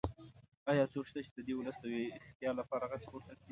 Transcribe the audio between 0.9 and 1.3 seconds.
څوک شته